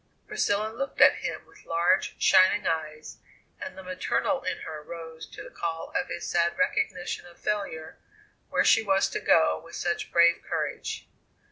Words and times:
Priscilla 0.27 0.69
looked 0.75 0.99
at 0.99 1.17
him 1.17 1.45
with 1.45 1.63
large, 1.63 2.19
shining 2.19 2.65
eyes 2.65 3.17
and 3.59 3.77
the 3.77 3.83
maternal 3.83 4.41
in 4.41 4.61
her 4.61 4.81
rose 4.81 5.27
to 5.27 5.43
the 5.43 5.51
call 5.55 5.91
of 5.95 6.07
his 6.07 6.27
sad 6.27 6.57
recognition 6.57 7.27
of 7.27 7.37
failure 7.37 7.99
where 8.49 8.65
she 8.65 8.81
was 8.81 9.07
to 9.09 9.19
go 9.19 9.59
with 9.63 9.75
such 9.75 10.11
brave 10.11 10.41
courage. 10.41 11.07